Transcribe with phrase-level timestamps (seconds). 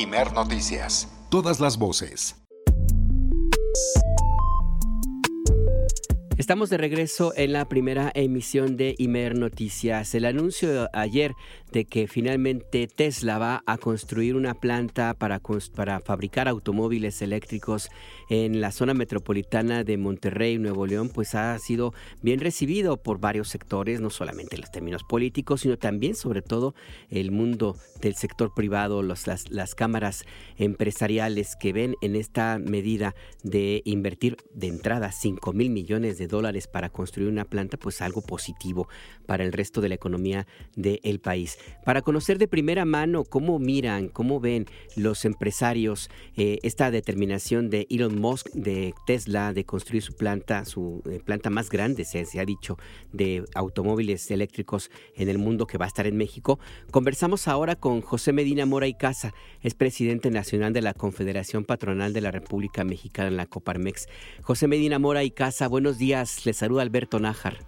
[0.00, 1.06] Imer Noticias.
[1.28, 2.34] Todas las voces.
[6.38, 10.14] Estamos de regreso en la primera emisión de Imer Noticias.
[10.14, 11.34] El anuncio ayer
[11.72, 15.40] de que finalmente Tesla va a construir una planta para,
[15.74, 17.90] para fabricar automóviles eléctricos
[18.28, 23.48] en la zona metropolitana de Monterrey, Nuevo León, pues ha sido bien recibido por varios
[23.48, 26.74] sectores, no solamente en los términos políticos, sino también, sobre todo,
[27.08, 30.24] el mundo del sector privado, las, las cámaras
[30.56, 36.66] empresariales que ven en esta medida de invertir de entrada 5 mil millones de dólares
[36.66, 38.88] para construir una planta, pues algo positivo
[39.26, 40.46] para el resto de la economía
[40.76, 41.58] del país.
[41.84, 47.86] Para conocer de primera mano cómo miran, cómo ven los empresarios eh, esta determinación de
[47.90, 52.44] Elon Musk, de Tesla, de construir su planta, su eh, planta más grande, se, ha
[52.44, 52.76] dicho,
[53.12, 56.58] de automóviles eléctricos en el mundo que va a estar en México,
[56.90, 62.12] conversamos ahora con José Medina Mora y Casa, es presidente nacional de la Confederación Patronal
[62.12, 64.08] de la República Mexicana, la Coparmex.
[64.42, 66.44] José Medina Mora y Casa, buenos días.
[66.46, 67.58] Le saluda Alberto Nájar.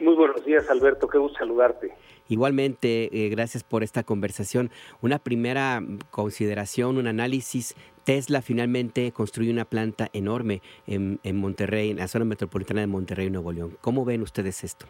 [0.00, 1.08] Muy buenos días, Alberto.
[1.08, 1.92] Qué gusto saludarte.
[2.30, 4.70] Igualmente, eh, gracias por esta conversación.
[5.02, 5.80] Una primera
[6.12, 7.74] consideración, un análisis.
[8.04, 13.50] Tesla finalmente construye una planta enorme en, Monterrey, en la zona metropolitana de Monterrey, Nuevo
[13.50, 13.76] León.
[13.80, 14.86] ¿Cómo ven ustedes esto?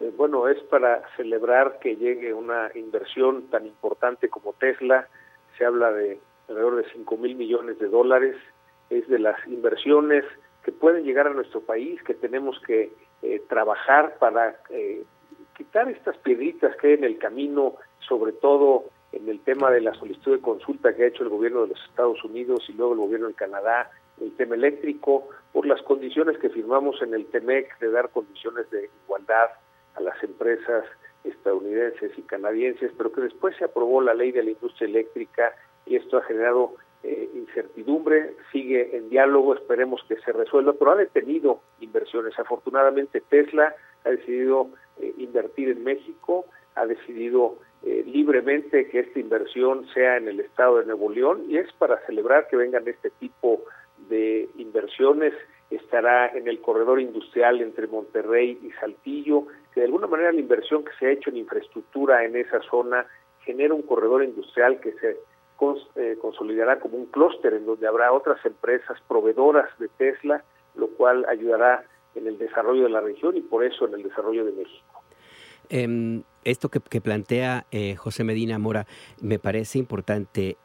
[0.00, 5.08] Eh, bueno, es para celebrar que llegue una inversión tan importante como Tesla.
[5.58, 8.34] Se habla de alrededor de 5 mil millones de dólares.
[8.88, 10.24] Es de las inversiones
[10.64, 15.04] que pueden llegar a nuestro país, que tenemos que eh, trabajar para eh,
[15.58, 19.92] quitar estas piedritas que hay en el camino, sobre todo en el tema de la
[19.94, 23.00] solicitud de consulta que ha hecho el gobierno de los Estados Unidos y luego el
[23.00, 27.90] gobierno de Canadá, el tema eléctrico, por las condiciones que firmamos en el TEMEC de
[27.90, 29.48] dar condiciones de igualdad
[29.96, 30.84] a las empresas
[31.24, 35.54] estadounidenses y canadienses, pero que después se aprobó la ley de la industria eléctrica
[35.86, 40.96] y esto ha generado eh, incertidumbre, sigue en diálogo, esperemos que se resuelva, pero ha
[40.96, 42.38] detenido inversiones.
[42.38, 44.70] Afortunadamente Tesla ha decidido
[45.00, 50.78] eh, invertir en México, ha decidido eh, libremente que esta inversión sea en el estado
[50.78, 53.62] de Nuevo León y es para celebrar que vengan este tipo
[54.08, 55.34] de inversiones.
[55.70, 60.84] Estará en el corredor industrial entre Monterrey y Saltillo, que de alguna manera la inversión
[60.84, 63.06] que se ha hecho en infraestructura en esa zona
[63.44, 65.16] genera un corredor industrial que se
[65.96, 70.44] eh, consolidará como un clúster en donde habrá otras empresas proveedoras de Tesla,
[70.76, 71.84] lo cual ayudará
[72.18, 75.02] en el desarrollo de la región y por eso en el desarrollo de México.
[75.70, 78.86] Em, esto que, plantea eh, José Medina Mora
[79.20, 80.56] me parece importante,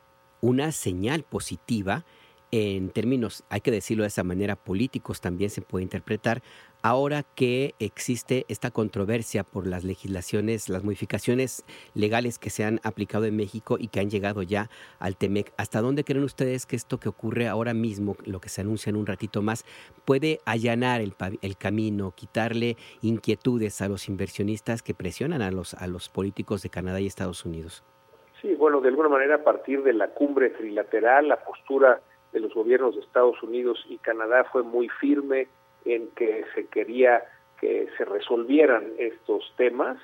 [0.42, 2.06] una señal positiva
[2.52, 6.44] en términos, hay que decirlo de esa manera, políticos también se puede interpretar,
[6.84, 13.24] ahora que existe esta controversia por las legislaciones, las modificaciones legales que se han aplicado
[13.24, 15.54] en México y que han llegado ya al TEMEC.
[15.58, 18.98] ¿Hasta dónde creen ustedes que esto que ocurre ahora mismo, lo que se anuncia en
[18.98, 19.66] un ratito más,
[20.04, 25.88] puede allanar el, el camino, quitarle inquietudes a los inversionistas que presionan a los, a
[25.88, 27.82] los políticos de Canadá y Estados Unidos?
[28.42, 32.02] Sí, bueno, de alguna manera a partir de la cumbre trilateral, la postura
[32.34, 35.48] de los gobiernos de Estados Unidos y Canadá fue muy firme
[35.86, 37.24] en que se quería
[37.60, 39.98] que se resolvieran estos temas.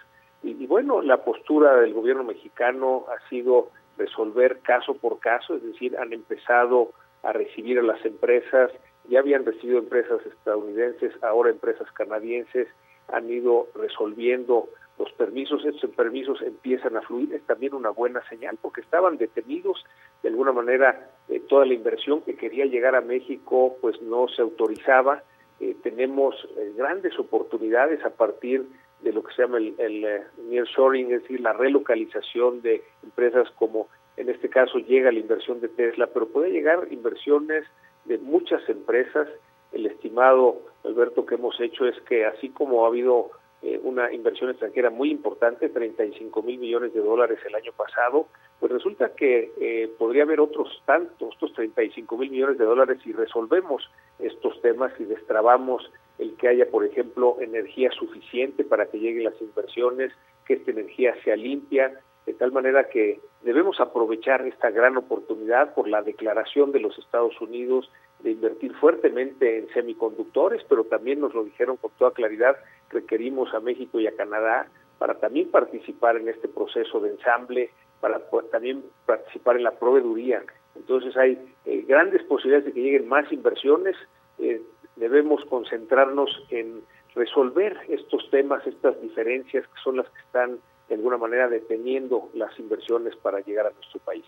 [0.44, 5.98] Y, bueno, la postura del gobierno mexicano ha sido resolver caso por caso, es decir,
[5.98, 8.72] han empezado a recibir a las empresas,
[9.10, 12.70] ya habían recibido empresas estadounidenses, ahora empresas canadienses,
[13.10, 18.58] han ido resolviendo los permisos, estos permisos empiezan a fluir, es también una buena señal
[18.62, 19.84] porque estaban detenidos,
[20.24, 24.42] de alguna manera eh, toda la inversión que quería llegar a México pues no se
[24.42, 25.24] autorizaba,
[25.60, 28.66] eh, tenemos eh, grandes oportunidades a partir
[29.02, 33.88] de lo que se llama el, el nearshoring, es decir, la relocalización de empresas como
[34.20, 37.64] en este caso llega la inversión de Tesla, pero puede llegar inversiones
[38.04, 39.30] de muchas empresas.
[39.72, 43.32] El estimado, Alberto, que hemos hecho es que así como ha habido
[43.62, 48.28] eh, una inversión extranjera muy importante, 35 mil millones de dólares el año pasado,
[48.60, 53.14] pues resulta que eh, podría haber otros tantos, estos 35 mil millones de dólares si
[53.14, 53.90] resolvemos
[54.20, 59.42] estos temas y destrabamos el que haya, por ejemplo, energía suficiente para que lleguen las
[59.42, 60.12] inversiones,
[60.46, 65.88] que esta energía sea limpia, de tal manera que debemos aprovechar esta gran oportunidad por
[65.88, 67.90] la declaración de los Estados Unidos
[68.20, 72.58] de invertir fuertemente en semiconductores, pero también nos lo dijeron con toda claridad,
[72.90, 74.68] requerimos a México y a Canadá
[74.98, 77.72] para también participar en este proceso de ensamble,
[78.02, 78.22] para
[78.52, 80.44] también participar en la proveeduría.
[80.80, 83.96] Entonces hay eh, grandes posibilidades de que lleguen más inversiones.
[84.40, 84.62] Eh,
[84.96, 86.82] debemos concentrarnos en
[87.16, 92.58] resolver estos temas, estas diferencias que son las que están de alguna manera deteniendo las
[92.60, 94.26] inversiones para llegar a nuestro país.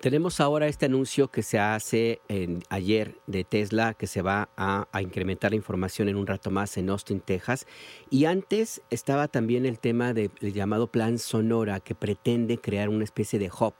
[0.00, 2.20] Tenemos ahora este anuncio que se hace
[2.68, 6.90] ayer de Tesla, que se va a, incrementar la información en un rato más en
[6.90, 7.66] Austin, Texas.
[8.10, 13.38] Y antes estaba también el tema del llamado Plan Sonora, que pretende crear una especie
[13.38, 13.74] de hub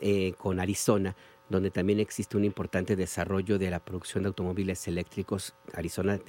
[0.00, 1.16] eh, con Arizona,
[1.48, 5.54] donde también existe un importante desarrollo de la producción de automóviles eléctricos.
[5.72, 6.20] Arizona,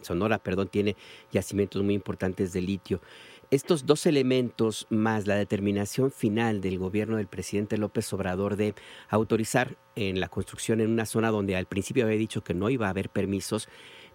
[0.00, 0.96] Sonora, perdón, tiene
[1.30, 3.00] yacimientos muy importantes de litio.
[3.50, 8.74] Estos dos elementos, más la determinación final del gobierno del presidente López Obrador de
[9.08, 12.86] autorizar en la construcción en una zona donde al principio había dicho que no iba
[12.86, 13.68] a haber permisos,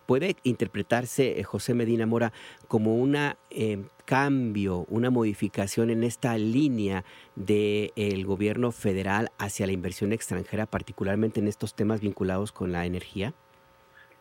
[0.10, 2.32] puede interpretarse, eh, José Medina Mora,
[2.68, 7.04] como un eh, cambio, una modificación en esta línea
[7.36, 13.34] del gobierno federal hacia la inversión extranjera, particularmente en estos temas vinculados con la energía?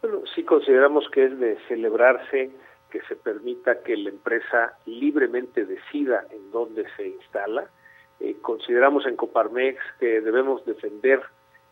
[0.02, 2.50] Bueno, sí consideramos que es de celebrarse
[2.90, 7.64] que se permita que la empresa libremente decida en dónde se instala.
[8.20, 11.22] Eh, consideramos en Coparmex que debemos defender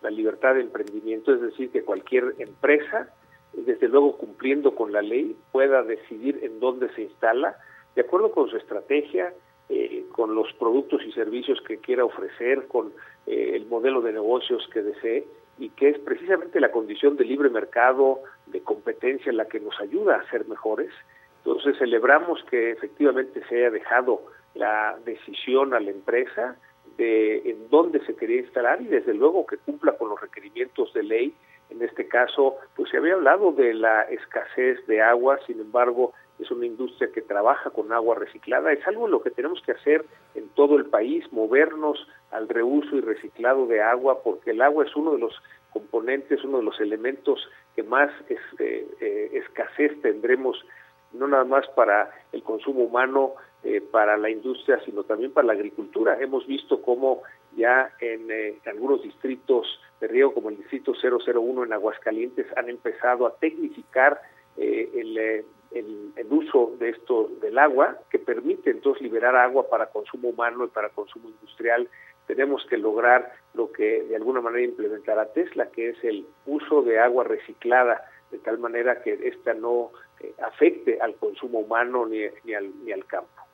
[0.01, 3.11] la libertad de emprendimiento, es decir, que cualquier empresa,
[3.57, 7.57] desde luego cumpliendo con la ley, pueda decidir en dónde se instala,
[7.95, 9.33] de acuerdo con su estrategia,
[9.69, 12.93] eh, con los productos y servicios que quiera ofrecer, con
[13.27, 15.27] eh, el modelo de negocios que desee,
[15.59, 20.17] y que es precisamente la condición de libre mercado, de competencia, la que nos ayuda
[20.17, 20.91] a ser mejores.
[21.39, 24.21] Entonces celebramos que efectivamente se haya dejado
[24.55, 26.57] la decisión a la empresa
[26.97, 31.03] de en dónde se quería instalar y desde luego que cumpla con los requerimientos de
[31.03, 31.35] ley.
[31.71, 36.51] En este caso, pues se había hablado de la escasez de agua, sin embargo, es
[36.51, 40.05] una industria que trabaja con agua reciclada, es algo lo que tenemos que hacer
[40.35, 44.95] en todo el país, movernos al reuso y reciclado de agua, porque el agua es
[44.95, 45.35] uno de los
[45.73, 50.65] componentes, uno de los elementos que más este, eh, escasez tendremos,
[51.13, 53.35] no nada más para el consumo humano,
[53.65, 56.17] eh, para la industria, sino también para la agricultura.
[56.21, 57.23] Hemos visto cómo
[57.57, 63.27] ya en, eh, algunos distritos de riego, como el distrito 001 en Aguascalientes, han empezado
[63.27, 64.21] a tecnificar
[64.57, 70.65] el, el, uso de esto del agua, que permite entonces liberar agua para consumo humano
[70.65, 71.89] y para consumo industrial.
[72.27, 76.99] Tenemos que lograr lo que de alguna manera implementará Tesla, que es el uso de
[76.99, 82.55] agua reciclada, de tal manera que ésta no eh, afecte al consumo humano ni, ni,
[82.55, 83.46] al, ni al campo.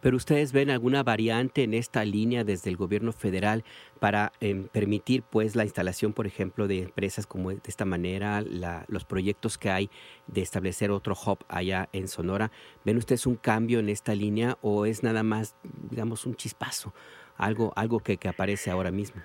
[0.00, 3.64] Pero ustedes ven alguna variante en esta línea desde el gobierno federal
[3.98, 8.42] para em, permitir pues la instalación, por ejemplo, de empresas como de esta manera,
[8.88, 9.90] los proyectos que hay
[10.26, 12.50] de establecer otro hub allá en Sonora.
[12.84, 15.56] ¿Ven ustedes un cambio en esta línea o es nada más,
[15.90, 16.92] digamos, un chispazo,
[17.36, 19.20] algo, algo que, que aparece ahora mismo?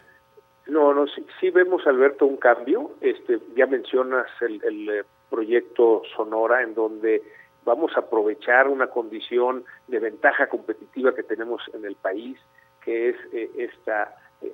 [0.68, 1.06] No, no,
[1.40, 2.92] sí, vemos, Alberto, un cambio.
[3.02, 7.22] Este, ya mencionas el, el eh, proyecto Sonora, en donde
[7.66, 12.38] vamos a aprovechar una condición de ventaja competitiva que tenemos en el país,
[12.84, 13.92] que es eh, este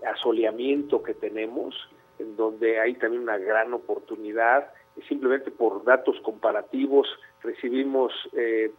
[0.08, 1.76] asoleamiento que tenemos,
[2.20, 4.72] en donde hay también una gran oportunidad.
[5.08, 7.08] Simplemente por datos comparativos
[7.44, 8.72] recibimos eh,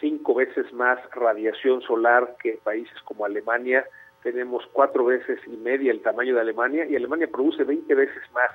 [0.00, 3.84] cinco veces más radiación solar que países como Alemania.
[4.22, 8.50] Tenemos cuatro veces y media el tamaño de Alemania y Alemania produce 20 veces más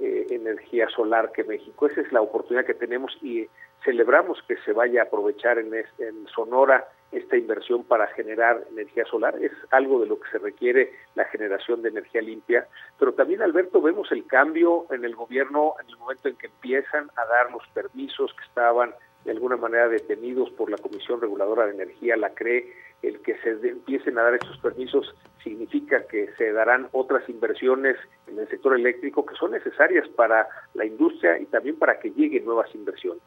[0.00, 1.86] eh, energía solar que México.
[1.86, 3.46] Esa es la oportunidad que tenemos y
[3.84, 9.34] celebramos que se vaya a aprovechar en, en Sonora esta inversión para generar energía solar.
[9.42, 12.66] Es algo de lo que se requiere la generación de energía limpia.
[12.98, 17.10] Pero también, Alberto, vemos el cambio en el gobierno en el momento en que empiezan
[17.16, 21.74] a dar los permisos que estaban de alguna manera detenidos por la Comisión Reguladora de
[21.74, 26.88] Energía, la CRE, el que se empiecen a dar estos permisos significa que se darán
[26.92, 31.98] otras inversiones en el sector eléctrico que son necesarias para la industria y también para
[31.98, 33.22] que lleguen nuevas inversiones.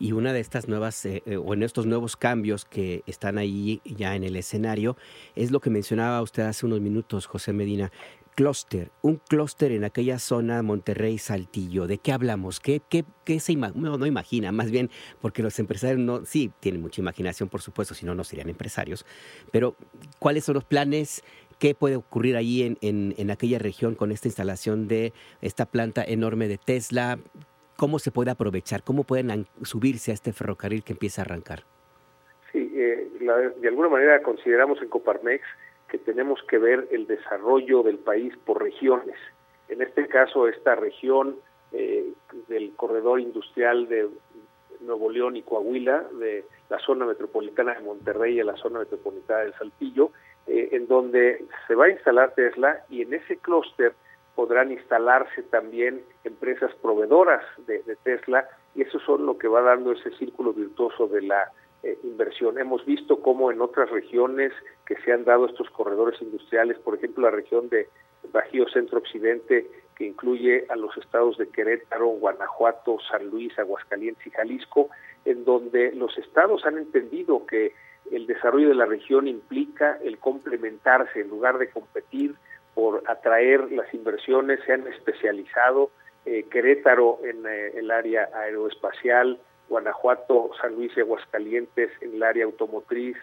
[0.00, 3.80] Y una de estas nuevas, eh, eh, o en estos nuevos cambios que están ahí
[3.84, 4.96] ya en el escenario,
[5.34, 7.90] es lo que mencionaba usted hace unos minutos, José Medina,
[8.38, 11.88] clúster, un clúster en aquella zona Monterrey-Saltillo.
[11.88, 12.60] ¿De qué hablamos?
[12.60, 14.52] ¿Qué, qué, qué se no, no, imagina?
[14.52, 14.90] Más bien,
[15.20, 19.04] porque los empresarios no, sí, tienen mucha imaginación, por supuesto, si no, no serían empresarios.
[19.50, 19.74] Pero,
[20.20, 21.24] ¿cuáles son los planes?
[21.58, 26.04] ¿Qué puede ocurrir ahí en, en, en aquella región con esta instalación de esta planta
[26.04, 27.18] enorme de Tesla?
[27.74, 28.84] ¿Cómo se puede aprovechar?
[28.84, 31.64] ¿Cómo pueden subirse a este ferrocarril que empieza a arrancar?
[32.52, 33.08] Sí, eh,
[33.60, 35.42] de alguna manera consideramos en Coparmex
[35.88, 39.16] que tenemos que ver el desarrollo del país por regiones.
[39.68, 41.36] En este caso, esta región
[41.72, 42.12] eh,
[42.48, 44.08] del corredor industrial de
[44.80, 49.54] Nuevo León y Coahuila, de la zona metropolitana de Monterrey y la zona metropolitana del
[49.54, 50.10] Saltillo,
[50.46, 53.94] eh, en donde se va a instalar Tesla y en ese clúster
[54.34, 59.92] podrán instalarse también empresas proveedoras de, de, Tesla y eso son lo que va dando
[59.92, 61.50] ese círculo virtuoso de la
[61.82, 62.58] eh, inversión.
[62.58, 64.52] Hemos visto cómo en otras regiones
[64.86, 67.88] que se han dado estos corredores industriales, por ejemplo la región de
[68.32, 69.66] Bajío Centro-Occidente,
[69.96, 74.90] que incluye a los estados de Querétaro, Guanajuato, San Luis, Aguascalientes y Jalisco,
[75.24, 77.74] en donde los estados han entendido que
[78.10, 82.34] el desarrollo de la región implica el complementarse en lugar de competir
[82.74, 85.90] por atraer las inversiones, se han especializado
[86.24, 92.44] eh, Querétaro en eh, el área aeroespacial, Guanajuato, San Luis y Aguascalientes en el área
[92.44, 93.16] automotriz,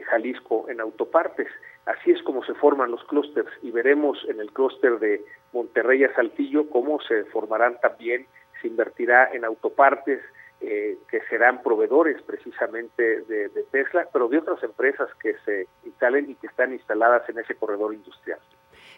[0.00, 1.48] Jalisco en autopartes.
[1.84, 6.14] Así es como se forman los clústeres y veremos en el clúster de Monterrey a
[6.14, 8.26] Saltillo cómo se formarán también,
[8.60, 10.20] se invertirá en autopartes,
[10.60, 16.36] eh, que serán proveedores precisamente de, Tesla, pero de otras empresas que se instalen y
[16.36, 18.38] que están instaladas en ese corredor industrial.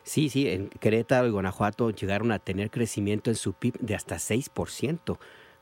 [0.03, 4.17] Sí, sí, en Querétaro y Guanajuato llegaron a tener crecimiento en su PIB de hasta
[4.17, 5.17] 6%,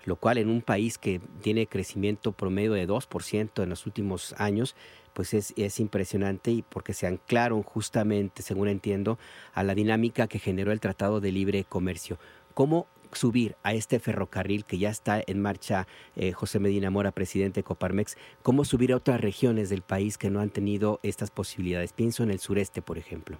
[0.04, 4.76] lo cual en un país que tiene crecimiento promedio de 2% en los últimos años,
[5.12, 9.18] pues es, es impresionante y porque se anclaron justamente, según entiendo,
[9.54, 12.18] a la dinámica que generó el Tratado de Libre Comercio.
[12.54, 17.60] ¿Cómo subir a este ferrocarril que ya está en marcha eh, José Medina Mora, presidente
[17.60, 21.92] de Coparmex, cómo subir a otras regiones del país que no han tenido estas posibilidades.
[21.92, 23.36] Pienso en el sureste, por ejemplo.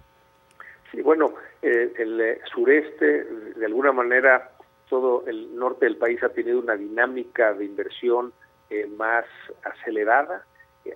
[0.90, 3.25] Sí, bueno, eh, el eh, sureste,
[3.57, 4.51] de alguna manera,
[4.92, 8.34] todo el norte del país ha tenido una dinámica de inversión
[8.99, 9.25] más
[9.64, 10.44] acelerada.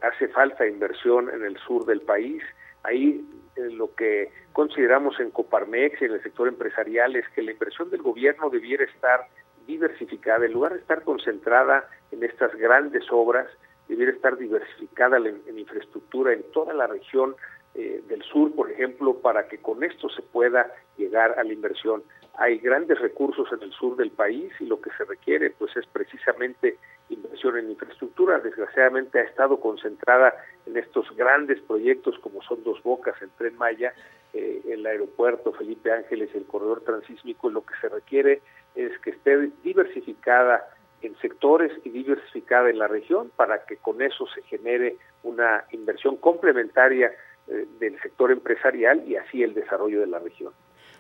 [0.02, 2.42] hace falta inversión en el sur del país.
[2.82, 3.24] Ahí
[3.56, 8.02] lo que consideramos en Coparmex y en el sector empresarial es que la inversión del
[8.02, 9.28] gobierno debiera estar
[9.66, 13.48] diversificada, en lugar de estar concentrada en estas grandes obras,
[13.88, 17.34] debiera estar diversificada en, infraestructura en toda la región
[17.74, 22.02] eh, del sur, por ejemplo, para que con esto se pueda llegar a la inversión.
[22.38, 25.86] Hay grandes recursos en el sur del país y lo que se requiere pues es
[25.86, 26.76] precisamente
[27.08, 28.40] inversión en infraestructura.
[28.40, 30.34] Desgraciadamente ha estado concentrada
[30.66, 33.94] en estos grandes proyectos como son Dos Bocas, el Tren Maya,
[34.34, 37.48] eh, el aeropuerto Felipe Ángeles el corredor transísmico.
[37.48, 38.42] Lo que se requiere
[38.74, 40.62] es que esté diversificada
[41.02, 46.16] en sectores y diversificada en la región para que con eso se genere una inversión
[46.16, 47.12] complementaria
[47.48, 50.52] eh, del sector empresarial y así el desarrollo de la región.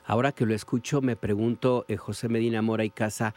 [0.06, 3.34] Ahora que lo escucho, me pregunto, eh, José Medina Mora y Casa,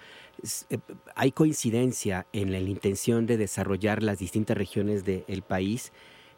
[0.69, 0.77] eh,
[1.15, 5.91] ¿hay coincidencia en la intención de desarrollar las distintas regiones del país?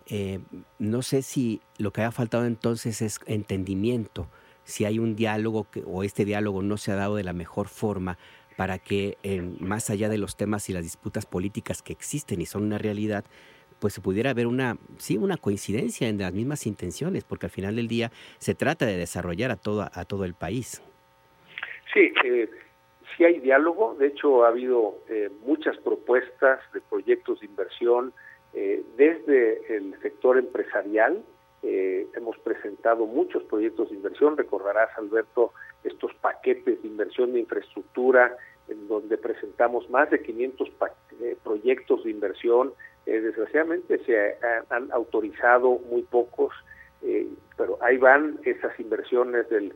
[0.05, 0.39] Eh,
[0.79, 4.29] no sé si lo que ha faltado entonces es entendimiento,
[4.63, 8.17] si hay un diálogo o este diálogo no se ha dado de la mejor forma
[8.55, 9.17] para que
[9.59, 13.25] más allá de los temas y las disputas políticas que existen y son una realidad,
[13.81, 17.87] pues pudiera haber una, sí, una coincidencia en las mismas intenciones, porque al final del
[17.87, 20.83] día se trata de desarrollar a todo, a todo el país.
[21.91, 22.47] Sí, eh,
[23.17, 28.13] sí hay diálogo, de hecho ha habido eh, muchas propuestas de proyectos de inversión
[28.53, 31.23] eh, desde el sector empresarial,
[31.63, 38.37] eh, hemos presentado muchos proyectos de inversión, recordarás Alberto estos paquetes de inversión de infraestructura
[38.67, 40.69] en donde presentamos más de 500
[41.43, 42.73] proyectos de inversión
[43.05, 44.37] eh, desgraciadamente se
[44.69, 46.53] han autorizado muy pocos,
[47.01, 47.27] eh,
[47.57, 49.73] pero ahí van esas inversiones del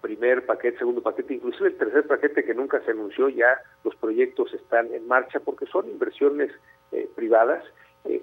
[0.00, 4.54] primer paquete, segundo paquete, inclusive el tercer paquete que nunca se anunció, ya los proyectos
[4.54, 6.50] están en marcha porque son inversiones
[6.92, 7.62] eh, privadas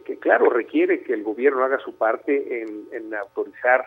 [0.06, 3.86] que claro requiere que el gobierno haga su parte en, en autorizar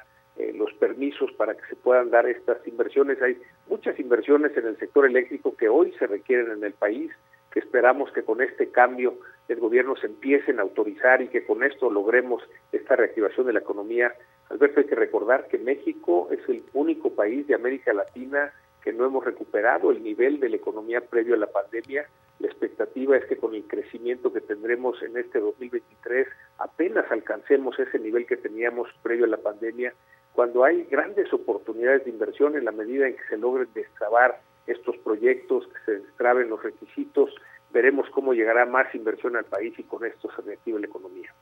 [0.55, 3.21] los permisos para que se puedan dar estas inversiones.
[3.21, 3.37] Hay
[3.69, 7.11] muchas inversiones en el sector eléctrico que hoy se requieren en el país,
[7.51, 11.65] que esperamos que con este cambio el gobierno se empiecen a autorizar y que con
[11.65, 14.15] esto logremos esta reactivación de la economía.
[14.49, 18.53] Alberto, hay que recordar que México es el único país de América Latina
[18.83, 22.07] que no hemos recuperado el nivel de la economía previo a la pandemia.
[22.39, 26.29] La expectativa es que con el crecimiento que tendremos en este 2023
[26.59, 29.93] apenas alcancemos ese nivel que teníamos previo a la pandemia,
[30.33, 34.97] cuando hay grandes oportunidades de inversión en la medida en que se logren destrabar estos
[34.99, 37.35] proyectos, que se destraben los requisitos,
[37.73, 41.33] veremos cómo llegará más inversión al país y con esto se reactiva la economía.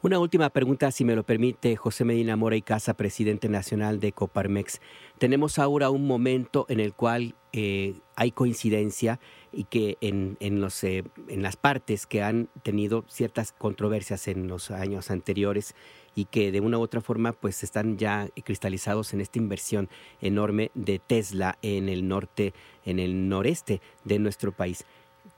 [0.00, 4.12] Una última pregunta, si me lo permite, José Medina Mora y Casa, presidente nacional de
[4.12, 4.80] Coparmex.
[5.18, 9.18] Tenemos ahora un momento en el cual eh, hay coincidencia
[9.50, 14.46] y que en, en, los, eh, en las partes que han tenido ciertas controversias en
[14.46, 15.74] los años anteriores
[16.14, 19.88] y que de una u otra forma pues están ya cristalizados en esta inversión
[20.20, 24.84] enorme de Tesla en el norte, en el noreste de nuestro país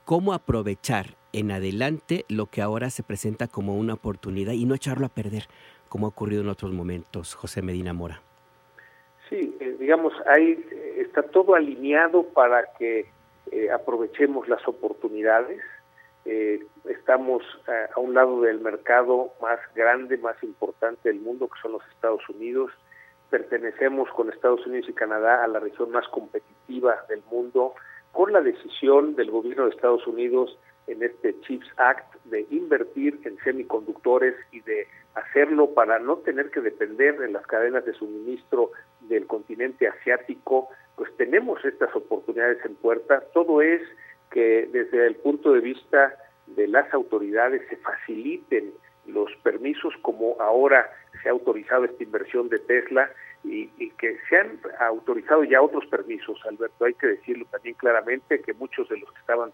[0.05, 5.05] cómo aprovechar en adelante lo que ahora se presenta como una oportunidad y no echarlo
[5.05, 5.43] a perder,
[5.89, 8.21] como ha ocurrido en otros momentos, José Medina Mora.
[9.29, 13.07] Sí, eh, digamos, ahí eh, está todo alineado para que
[13.51, 15.61] eh, aprovechemos las oportunidades.
[16.85, 17.41] estamos
[17.95, 22.21] a un lado del mercado más grande, más importante del mundo, que son los Estados
[22.29, 22.71] Unidos.
[23.31, 27.73] pertenecemos con Estados Unidos y Canadá a la región más competitiva del mundo,
[28.11, 33.37] con la decisión del gobierno de Estados Unidos en este CHIPS Act de invertir en
[33.39, 38.71] semiconductores y de hacerlo para no tener que depender en las cadenas de suministro
[39.01, 43.21] del continente asiático, pues tenemos estas oportunidades en puerta.
[43.33, 43.81] Todo es
[44.31, 46.15] que desde el punto de vista
[46.47, 48.73] de las autoridades se faciliten
[49.05, 50.89] los permisos como ahora
[51.21, 53.09] se ha autorizado esta inversión de Tesla
[53.43, 58.53] y, que se han autorizado ya otros permisos, Alberto, hay que decirlo también claramente que
[58.53, 59.51] muchos de los que estaban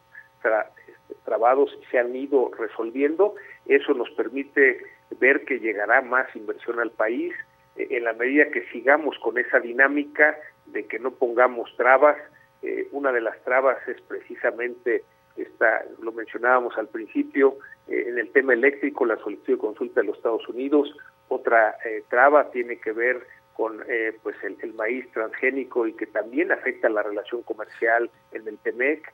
[1.25, 3.35] trabados se han ido resolviendo,
[3.65, 4.79] eso nos permite
[5.19, 7.33] ver que llegará más inversión al país
[7.77, 12.17] eh, en la medida que sigamos con esa dinámica de que no pongamos trabas,
[12.61, 15.03] eh, una de las trabas es precisamente
[15.35, 20.07] esta, lo mencionábamos al principio, eh, en el tema eléctrico, la solicitud de consulta de
[20.07, 20.95] los Estados Unidos,
[21.29, 21.75] otra
[22.09, 23.21] traba tiene que ver
[23.53, 23.83] con
[24.23, 29.13] pues el, el, maíz transgénico y que también afecta la relación comercial en el TEMEC.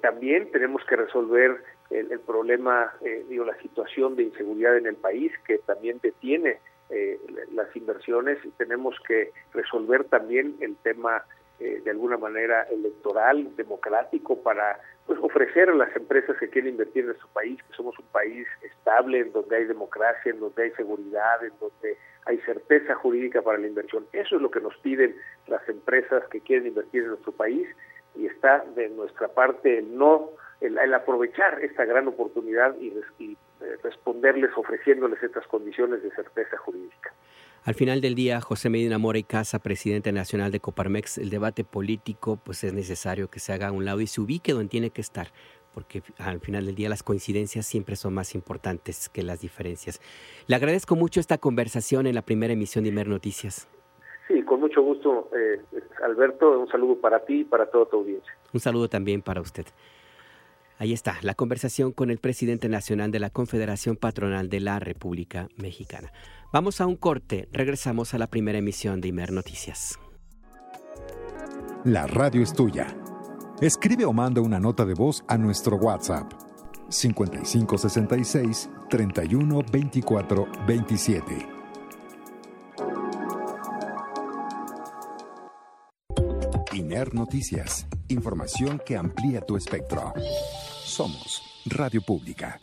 [0.00, 2.92] También tenemos que resolver el, el problema,
[3.28, 7.18] digo, la situación de inseguridad en el país que también detiene eh,
[7.52, 11.24] las inversiones y tenemos que resolver también el tema
[11.58, 17.00] eh, de alguna manera electoral, democrático, para pues ofrecer a las empresas que quieren invertir
[17.00, 20.70] en nuestro país, que somos un país estable, en donde hay democracia, en donde hay
[20.72, 24.06] seguridad, en donde hay certeza jurídica para la inversión.
[24.12, 25.16] Eso es lo que nos piden
[25.48, 27.66] las empresas que quieren invertir en nuestro país
[28.16, 30.30] y está de nuestra parte el no,
[30.60, 37.12] el, aprovechar esta gran oportunidad y, y eh, responderles ofreciéndoles estas condiciones de certeza jurídica.
[37.66, 41.64] Al final del día, José Medina Mora y Casa, presidente nacional de Coparmex, el debate
[41.64, 44.90] político pues es necesario que se haga a un lado y se ubique donde tiene
[44.90, 45.32] que estar,
[45.74, 50.00] porque al final del día las coincidencias siempre son más importantes que las diferencias.
[50.46, 53.66] Le agradezco mucho esta conversación en la primera emisión de Imer Noticias.
[54.66, 55.62] Mucho gusto, eh,
[56.04, 56.58] Alberto.
[56.58, 58.32] Un saludo para ti y para toda tu audiencia.
[58.52, 59.64] Un saludo también para usted.
[60.78, 65.46] Ahí está, la conversación con el presidente nacional de la Confederación Patronal de la República
[65.56, 66.10] Mexicana.
[66.52, 70.00] Vamos a un corte, regresamos a la primera emisión de Imer Noticias.
[71.84, 72.88] La radio es tuya.
[73.60, 76.32] Escribe o manda una nota de voz a nuestro WhatsApp
[76.88, 81.55] 5566 31 24 27.
[87.04, 90.14] Noticias, información que amplía tu espectro.
[90.82, 92.58] Somos Radio Pública.